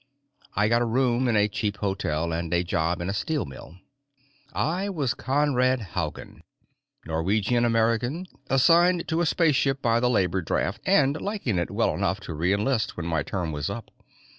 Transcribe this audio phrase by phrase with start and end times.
[0.55, 3.75] I got a room in a cheap hotel and a job in a steel mill.
[4.51, 6.41] I was Conrad Haugen,
[7.05, 12.19] Norwegian American, assigned to a spaceship by the labor draft and liking it well enough
[12.21, 13.91] to re enlist when my term was up.